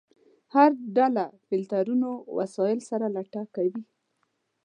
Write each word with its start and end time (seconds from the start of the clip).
هر 0.55 0.71
ډله 0.97 1.25
فلټرونو 1.47 2.09
وسایلو 2.37 2.87
سره 2.89 3.05
لټه 3.15 3.43
کوي. 3.55 3.79